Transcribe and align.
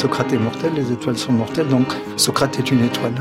Socrate 0.00 0.32
est 0.32 0.38
mortel, 0.38 0.72
les 0.76 0.90
étoiles 0.92 1.18
sont 1.18 1.34
mortelles, 1.34 1.68
donc 1.68 1.88
Socrate 2.16 2.58
est 2.58 2.70
une 2.70 2.82
étoile. 2.82 3.12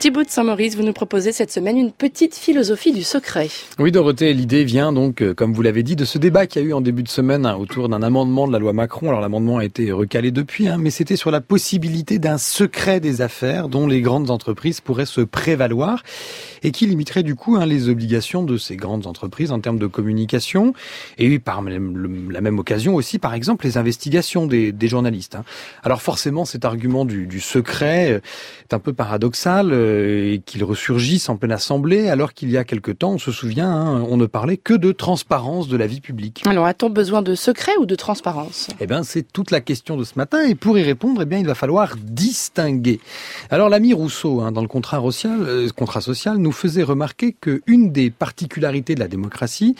Thibaut 0.00 0.24
de 0.24 0.30
Saint-Maurice, 0.30 0.76
vous 0.76 0.82
nous 0.82 0.94
proposez 0.94 1.30
cette 1.30 1.52
semaine 1.52 1.76
une 1.76 1.92
petite 1.92 2.34
philosophie 2.34 2.92
du 2.92 3.02
secret. 3.02 3.48
Oui, 3.78 3.92
Dorothée, 3.92 4.32
l'idée 4.32 4.64
vient 4.64 4.94
donc, 4.94 5.20
euh, 5.20 5.34
comme 5.34 5.52
vous 5.52 5.60
l'avez 5.60 5.82
dit, 5.82 5.94
de 5.94 6.06
ce 6.06 6.16
débat 6.16 6.46
qu'il 6.46 6.62
y 6.62 6.64
a 6.64 6.68
eu 6.68 6.72
en 6.72 6.80
début 6.80 7.02
de 7.02 7.08
semaine 7.10 7.44
hein, 7.44 7.56
autour 7.56 7.90
d'un 7.90 8.02
amendement 8.02 8.48
de 8.48 8.52
la 8.54 8.58
loi 8.58 8.72
Macron. 8.72 9.10
Alors 9.10 9.20
l'amendement 9.20 9.58
a 9.58 9.64
été 9.66 9.92
recalé 9.92 10.30
depuis, 10.30 10.68
hein, 10.68 10.78
mais 10.78 10.88
c'était 10.88 11.16
sur 11.16 11.30
la 11.30 11.42
possibilité 11.42 12.18
d'un 12.18 12.38
secret 12.38 12.98
des 12.98 13.20
affaires 13.20 13.68
dont 13.68 13.86
les 13.86 14.00
grandes 14.00 14.30
entreprises 14.30 14.80
pourraient 14.80 15.04
se 15.04 15.20
prévaloir 15.20 16.02
et 16.62 16.70
qui 16.70 16.86
limiterait 16.86 17.22
du 17.22 17.34
coup 17.34 17.56
hein, 17.56 17.66
les 17.66 17.90
obligations 17.90 18.42
de 18.42 18.56
ces 18.56 18.76
grandes 18.76 19.06
entreprises 19.06 19.52
en 19.52 19.60
termes 19.60 19.78
de 19.78 19.86
communication 19.86 20.72
et 21.18 21.38
par 21.38 21.60
la 21.60 22.40
même 22.40 22.58
occasion 22.58 22.94
aussi, 22.94 23.18
par 23.18 23.34
exemple, 23.34 23.66
les 23.66 23.76
investigations 23.76 24.46
des, 24.46 24.74
journalistes. 24.88 25.34
Hein. 25.34 25.44
Alors 25.82 26.00
forcément, 26.00 26.46
cet 26.46 26.64
argument 26.64 27.04
du, 27.04 27.40
secret 27.40 28.12
euh, 28.12 28.20
est 28.62 28.72
un 28.72 28.78
peu 28.78 28.94
paradoxal 28.94 29.72
euh, 29.90 30.34
et 30.34 30.38
qu'il 30.38 30.64
ressurgisse 30.64 31.28
en 31.28 31.36
pleine 31.36 31.52
assemblée, 31.52 32.08
alors 32.08 32.32
qu'il 32.32 32.50
y 32.50 32.56
a 32.56 32.64
quelque 32.64 32.90
temps, 32.90 33.12
on 33.12 33.18
se 33.18 33.32
souvient, 33.32 33.70
hein, 33.70 34.06
on 34.08 34.16
ne 34.16 34.26
parlait 34.26 34.56
que 34.56 34.74
de 34.74 34.92
transparence 34.92 35.68
de 35.68 35.76
la 35.76 35.86
vie 35.86 36.00
publique. 36.00 36.42
Alors, 36.46 36.66
a-t-on 36.66 36.90
besoin 36.90 37.22
de 37.22 37.34
secret 37.34 37.72
ou 37.78 37.86
de 37.86 37.94
transparence? 37.94 38.68
Eh 38.80 38.86
bien, 38.86 39.02
c'est 39.02 39.30
toute 39.30 39.50
la 39.50 39.60
question 39.60 39.96
de 39.96 40.04
ce 40.04 40.14
matin, 40.16 40.42
et 40.46 40.54
pour 40.54 40.78
y 40.78 40.82
répondre, 40.82 41.22
eh 41.22 41.26
bien, 41.26 41.38
il 41.38 41.46
va 41.46 41.54
falloir 41.54 41.96
distinguer. 41.96 43.00
Alors, 43.50 43.68
l'ami 43.68 43.92
Rousseau, 43.92 44.40
hein, 44.40 44.52
dans 44.52 44.62
le 44.62 44.68
contrat 44.68 45.00
social, 45.00 45.40
euh, 45.42 45.68
contrat 45.70 46.00
social, 46.00 46.36
nous 46.36 46.52
faisait 46.52 46.82
remarquer 46.82 47.32
que 47.32 47.62
une 47.66 47.90
des 47.92 48.10
particularités 48.10 48.94
de 48.94 49.00
la 49.00 49.08
démocratie, 49.08 49.74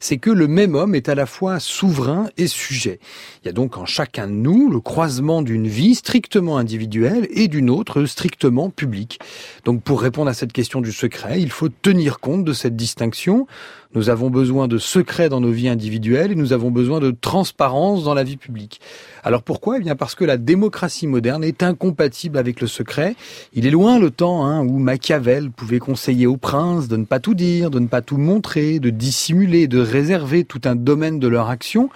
c'est 0.00 0.18
que 0.18 0.30
le 0.30 0.48
même 0.48 0.74
homme 0.74 0.94
est 0.94 1.08
à 1.08 1.14
la 1.14 1.26
fois 1.26 1.60
souverain 1.60 2.28
et 2.36 2.46
sujet. 2.46 2.98
Il 3.42 3.46
y 3.46 3.48
a 3.48 3.52
donc 3.52 3.78
en 3.78 3.86
chacun 3.86 4.26
de 4.26 4.32
nous 4.32 4.70
le 4.70 4.80
croisement 4.80 5.42
d'une 5.42 5.68
vie 5.68 5.94
strictement 5.94 6.58
individuelle 6.58 7.26
et 7.30 7.48
d'une 7.48 7.70
autre 7.70 8.04
strictement 8.04 8.70
publique. 8.70 9.18
Donc 9.64 9.82
pour 9.82 10.00
répondre 10.00 10.30
à 10.30 10.34
cette 10.34 10.52
question 10.52 10.80
du 10.80 10.92
secret, 10.92 11.40
il 11.40 11.50
faut 11.50 11.68
tenir 11.68 12.20
compte 12.20 12.44
de 12.44 12.52
cette 12.52 12.76
distinction. 12.76 13.46
Nous 13.94 14.10
avons 14.10 14.28
besoin 14.28 14.66
de 14.66 14.76
secret 14.76 15.28
dans 15.28 15.40
nos 15.40 15.52
vies 15.52 15.68
individuelles 15.68 16.32
et 16.32 16.34
nous 16.34 16.52
avons 16.52 16.70
besoin 16.70 16.98
de 16.98 17.12
transparence 17.12 18.02
dans 18.02 18.14
la 18.14 18.24
vie 18.24 18.36
publique. 18.36 18.80
Alors 19.22 19.42
pourquoi? 19.42 19.76
Eh 19.76 19.80
bien 19.80 19.94
parce 19.94 20.14
que 20.14 20.24
la 20.24 20.36
démocratie 20.36 21.06
moderne 21.06 21.44
est 21.44 21.62
incompatible 21.62 22.36
avec 22.36 22.60
le 22.60 22.66
secret. 22.66 23.14
Il 23.52 23.66
est 23.66 23.70
loin 23.70 23.98
le 23.98 24.10
temps 24.10 24.44
hein, 24.44 24.66
où 24.66 24.78
Machiavel 24.78 25.50
pouvait 25.50 25.78
conseiller 25.78 26.26
aux 26.26 26.36
princes 26.36 26.88
de 26.88 26.96
ne 26.96 27.04
pas 27.04 27.20
tout 27.20 27.34
dire, 27.34 27.70
de 27.70 27.78
ne 27.78 27.86
pas 27.86 28.02
tout 28.02 28.18
montrer, 28.18 28.80
de 28.80 28.90
dissimuler, 28.90 29.68
de 29.68 29.78
réserver 29.78 30.44
tout 30.44 30.60
un 30.64 30.74
domaine 30.74 31.20
de 31.20 31.28
leur 31.28 31.48
action 31.48 31.88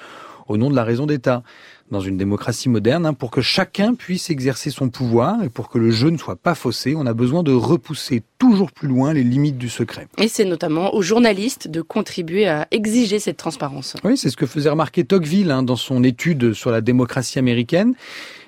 au 0.48 0.56
nom 0.56 0.70
de 0.70 0.76
la 0.76 0.84
raison 0.84 1.06
d'État 1.06 1.42
dans 1.90 2.00
une 2.00 2.16
démocratie 2.16 2.68
moderne, 2.68 3.06
hein, 3.06 3.14
pour 3.14 3.30
que 3.30 3.40
chacun 3.40 3.94
puisse 3.94 4.30
exercer 4.30 4.70
son 4.70 4.90
pouvoir 4.90 5.42
et 5.42 5.48
pour 5.48 5.68
que 5.68 5.78
le 5.78 5.90
jeu 5.90 6.10
ne 6.10 6.18
soit 6.18 6.36
pas 6.36 6.54
faussé, 6.54 6.94
on 6.94 7.06
a 7.06 7.14
besoin 7.14 7.42
de 7.42 7.52
repousser 7.52 8.22
toujours 8.38 8.72
plus 8.72 8.88
loin 8.88 9.12
les 9.12 9.24
limites 9.24 9.56
du 9.58 9.68
secret. 9.68 10.06
Et 10.18 10.28
c'est 10.28 10.44
notamment 10.44 10.94
aux 10.94 11.02
journalistes 11.02 11.68
de 11.68 11.80
contribuer 11.80 12.46
à 12.46 12.68
exiger 12.70 13.18
cette 13.18 13.36
transparence. 13.36 13.94
Oui, 14.04 14.16
c'est 14.16 14.30
ce 14.30 14.36
que 14.36 14.46
faisait 14.46 14.70
remarquer 14.70 15.04
Tocqueville 15.04 15.50
hein, 15.50 15.62
dans 15.62 15.76
son 15.76 16.04
étude 16.04 16.52
sur 16.52 16.70
la 16.70 16.80
démocratie 16.80 17.38
américaine. 17.38 17.94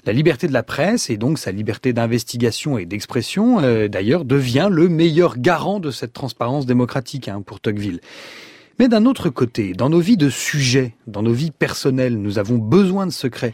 La 0.07 0.13
liberté 0.13 0.47
de 0.47 0.53
la 0.53 0.63
presse 0.63 1.11
et 1.11 1.17
donc 1.17 1.39
sa 1.39 1.53
liberté 1.53 1.93
d'investigation 1.93 2.79
et 2.79 2.87
d'expression, 2.87 3.61
euh, 3.61 3.89
d'ailleurs, 3.89 4.25
devient 4.25 4.69
le 4.71 4.89
meilleur 4.89 5.39
garant 5.39 5.79
de 5.79 5.91
cette 5.91 6.13
transparence 6.13 6.67
démocratique 6.67 7.29
hein, 7.29 7.43
pour 7.45 7.61
Tocqueville. 7.61 8.01
Mais 8.81 8.89
d'un 8.89 9.05
autre 9.05 9.29
côté, 9.29 9.75
dans 9.75 9.91
nos 9.91 10.01
vies 10.01 10.17
de 10.17 10.31
sujets, 10.31 10.95
dans 11.07 11.21
nos 11.21 11.35
vies 11.35 11.51
personnelles, 11.51 12.17
nous 12.17 12.39
avons 12.39 12.57
besoin 12.57 13.07
de 13.07 13.13
secrets. 13.13 13.53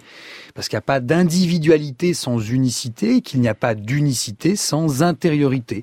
Parce 0.55 0.68
qu'il 0.68 0.77
n'y 0.77 0.78
a 0.78 0.83
pas 0.83 1.00
d'individualité 1.00 2.14
sans 2.14 2.38
unicité, 2.38 3.22
qu'il 3.22 3.41
n'y 3.41 3.48
a 3.48 3.55
pas 3.55 3.74
d'unicité 3.74 4.55
sans 4.55 5.02
intériorité. 5.02 5.83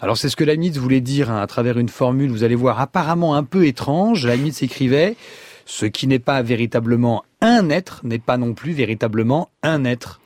Alors 0.00 0.16
c'est 0.16 0.28
ce 0.28 0.34
que 0.34 0.42
Leibniz 0.42 0.76
voulait 0.76 1.00
dire 1.00 1.30
hein, 1.30 1.40
à 1.40 1.46
travers 1.46 1.78
une 1.78 1.88
formule, 1.88 2.32
vous 2.32 2.42
allez 2.42 2.56
voir, 2.56 2.80
apparemment 2.80 3.36
un 3.36 3.44
peu 3.44 3.64
étrange. 3.64 4.26
Leibniz 4.26 4.60
écrivait 4.60 5.14
ce 5.66 5.86
qui 5.86 6.08
n'est 6.08 6.18
pas 6.18 6.42
véritablement 6.42 7.22
un 7.40 7.70
être 7.70 8.00
n'est 8.02 8.18
pas 8.18 8.38
non 8.38 8.54
plus 8.54 8.72
véritablement 8.72 9.50
un 9.62 9.84
être. 9.84 10.20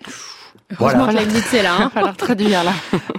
Voilà. 0.78 1.12
Leibniz 1.12 1.52
est 1.52 1.62
là, 1.62 1.76
hein, 1.78 1.92
alors 1.96 2.16
traduire 2.16 2.64
là. 2.64 2.72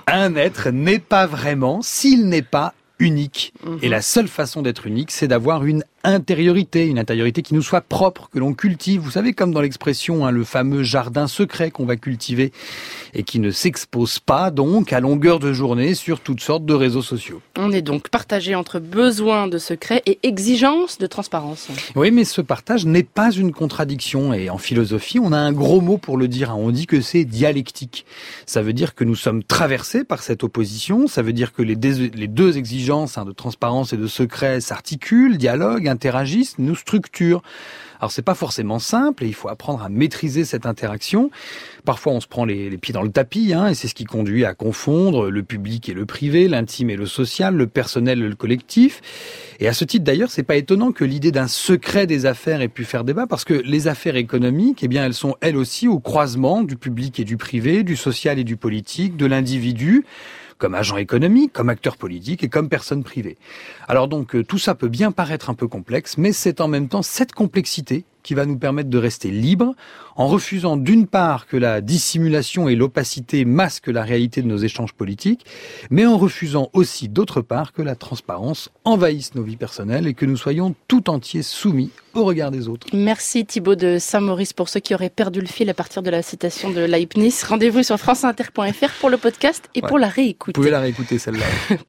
un 0.08 0.36
être 0.38 0.72
n'est 0.72 0.98
pas 0.98 1.28
vraiment 1.28 1.84
s'il 1.84 2.30
n'est 2.30 2.42
pas 2.42 2.74
unique. 3.00 3.54
Et 3.82 3.90
la 3.90 4.02
seule 4.02 4.28
façon 4.28 4.62
d'être 4.62 4.88
unique, 4.88 5.12
c'est 5.12 5.28
d'avoir 5.28 5.66
une 5.66 5.84
intériorité, 6.06 6.88
une 6.88 7.00
intériorité 7.00 7.42
qui 7.42 7.54
nous 7.54 7.62
soit 7.62 7.82
propre, 7.82 8.30
que 8.32 8.40
l'on 8.40 8.54
cultive. 8.54 9.02
Vous 9.02 9.12
savez, 9.12 9.34
comme 9.34 9.54
dans 9.54 9.62
l'expression, 9.62 10.26
hein, 10.26 10.32
le 10.32 10.44
fameux 10.44 10.84
jardin 10.84 11.28
secret 11.28 11.72
qu'on 11.72 11.86
va 11.86 11.96
cultiver 11.96 12.52
et 13.14 13.24
qui 13.24 13.40
ne 13.40 13.52
s'expose 13.52 14.20
pas 14.20 14.52
donc 14.52 14.94
à 14.94 15.00
longueur 15.00 15.40
de 15.40 15.54
journée 15.54 15.96
sur 15.96 16.20
toutes 16.20 16.42
sortes 16.42 16.66
de 16.66 16.74
réseaux 16.74 17.02
sociaux. 17.02 17.42
On 17.58 17.72
est 17.72 17.82
donc 17.82 18.10
partagé 18.10 18.56
entre 18.56 18.80
besoin 18.80 19.48
de 19.48 19.58
secret 19.58 20.02
et 20.06 20.20
exigence 20.24 20.98
de 20.98 21.08
transparence. 21.08 21.68
Oui, 21.96 22.12
mais 22.12 22.24
ce 22.24 22.42
partage 22.42 22.86
n'est 22.86 23.04
pas 23.04 23.32
une 23.32 23.52
contradiction 23.52 24.34
et 24.34 24.50
en 24.50 24.58
philosophie, 24.58 25.20
on 25.20 25.32
a 25.32 25.38
un 25.38 25.52
gros 25.52 25.82
mot 25.82 25.98
pour 25.98 26.18
le 26.18 26.28
dire. 26.28 26.52
Hein. 26.52 26.58
On 26.58 26.72
dit 26.72 26.88
que 26.88 27.02
c'est 27.02 27.26
dialectique. 27.26 28.06
Ça 28.46 28.62
veut 28.62 28.74
dire 28.74 28.96
que 28.96 29.04
nous 29.04 29.16
sommes 29.16 29.44
traversés 29.44 30.04
par 30.04 30.22
cette 30.22 30.44
opposition. 30.44 31.08
Ça 31.08 31.22
veut 31.22 31.34
dire 31.34 31.54
que 31.54 31.62
les, 31.62 31.76
deux 31.76 32.58
exigences 32.58 33.18
hein, 33.18 33.26
de 33.26 33.32
transparence 33.32 33.94
et 33.94 33.98
de 33.98 34.08
secret 34.08 34.62
s'articulent, 34.62 35.38
dialoguent, 35.38 35.88
interagissent, 35.96 36.60
nous 36.60 36.76
structurent. 36.76 37.42
Alors 38.00 38.12
c'est 38.12 38.22
pas 38.22 38.36
forcément 38.36 38.80
simple 38.80 39.24
et 39.24 39.28
il 39.28 39.34
faut 39.34 39.48
apprendre 39.48 39.82
à 39.82 39.90
maîtriser 39.90 40.44
cette 40.44 40.66
interaction. 40.66 41.32
Parfois 41.86 42.12
on 42.12 42.20
se 42.20 42.28
prend 42.28 42.44
les, 42.44 42.78
pieds 42.78 42.94
dans 42.94 43.02
le 43.02 43.12
tapis 43.12 43.54
hein, 43.54 43.70
et 43.70 43.74
c'est 43.74 43.88
ce 43.88 43.96
qui 43.96 44.04
conduit 44.04 44.44
à 44.44 44.54
confondre 44.54 45.30
le 45.30 45.44
public 45.44 45.88
et 45.88 45.94
le 45.94 46.06
privé, 46.06 46.48
l'intime 46.50 46.90
et 46.90 46.98
le 46.98 47.06
social, 47.06 47.56
le 47.56 47.68
personnel 47.68 48.20
et 48.20 48.28
le 48.28 48.36
collectif. 48.36 49.02
Et 49.60 49.68
à 49.70 49.74
ce 49.74 49.86
titre 49.86 50.04
d'ailleurs, 50.04 50.30
c'est 50.30 50.44
pas 50.44 50.58
étonnant 50.58 50.92
que 50.92 51.06
l'idée 51.06 51.32
d'un 51.32 51.48
secret 51.48 52.06
des 52.06 52.26
affaires 52.26 52.62
ait 52.62 52.68
pu 52.68 52.84
faire 52.84 53.06
débat 53.06 53.28
parce 53.28 53.46
que 53.46 53.54
les 53.54 53.88
affaires 53.88 54.18
économiques, 54.18 54.84
eh 54.84 54.90
bien 54.90 55.06
elles 55.06 55.14
sont 55.14 55.36
elles 55.40 55.58
aussi 55.58 55.88
au 55.88 56.00
croisement 56.00 56.64
du 56.64 56.76
public 56.76 57.20
et 57.22 57.24
du 57.24 57.38
privé, 57.38 57.84
du 57.84 57.96
social 57.96 58.38
et 58.40 58.44
du 58.44 58.58
politique, 58.58 59.16
de 59.16 59.26
l'individu 59.26 60.04
comme 60.58 60.76
agent 60.76 60.98
économique, 60.98 61.54
comme 61.54 61.70
acteur 61.70 61.98
politique 61.98 62.44
et 62.44 62.50
comme 62.50 62.70
personne 62.70 63.04
privée. 63.04 63.38
Alors 63.88 64.08
donc 64.08 64.36
euh, 64.36 64.44
tout 64.44 64.58
ça 64.58 64.76
peut 64.76 64.88
bien 64.88 65.12
paraître 65.12 65.50
un 65.50 65.54
peu 65.54 65.68
complexe, 65.68 66.18
mais 66.18 66.32
c'est 66.32 66.62
en 66.62 66.68
même 66.68 66.88
temps 66.88 67.02
cette 67.02 67.34
complexité 67.34 68.06
qui 68.26 68.34
va 68.34 68.48
nous 68.48 68.58
permettre 68.58 68.90
de 68.90 68.98
rester 68.98 69.30
libre 69.30 69.76
en 70.16 70.28
refusant 70.28 70.78
d'une 70.78 71.06
part 71.06 71.46
que 71.46 71.58
la 71.58 71.80
dissimulation 71.80 72.68
et 72.68 72.76
l'opacité 72.76 73.46
masquent 73.46 73.88
la 73.88 74.02
réalité 74.02 74.42
de 74.42 74.48
nos 74.48 74.58
échanges 74.58 74.94
politiques, 74.94 75.46
mais 75.92 76.06
en 76.06 76.18
refusant 76.18 76.70
aussi 76.74 77.08
d'autre 77.08 77.42
part 77.42 77.72
que 77.72 77.84
la 77.84 77.96
transparence 77.96 78.70
envahisse 78.84 79.36
nos 79.36 79.44
vies 79.44 79.58
personnelles 79.58 80.08
et 80.08 80.16
que 80.16 80.26
nous 80.26 80.38
soyons 80.38 80.74
tout 80.88 81.10
entiers 81.10 81.44
soumis 81.44 81.92
au 82.16 82.24
regard 82.24 82.50
des 82.50 82.68
autres. 82.68 82.88
Merci 82.94 83.46
Thibaut 83.46 83.76
de 83.76 83.98
Saint-Maurice 84.00 84.54
pour 84.54 84.70
ceux 84.70 84.80
qui 84.80 84.96
auraient 84.96 85.10
perdu 85.10 85.42
le 85.42 85.48
fil 85.48 85.70
à 85.70 85.74
partir 85.76 86.02
de 86.02 86.10
la 86.10 86.24
citation 86.24 86.72
de 86.72 86.82
Leibniz. 86.82 87.44
Rendez-vous 87.44 87.84
sur 87.84 88.00
franceinter.fr 88.00 89.00
pour 89.00 89.10
le 89.10 89.18
podcast 89.18 89.70
et 89.76 89.82
pour 89.82 90.00
la 90.00 90.08
réécoute. 90.08 90.56
Vous 90.56 90.62
pouvez 90.62 90.72
la 90.72 90.80
réécouter 90.80 91.20
celle-là. 91.20 91.46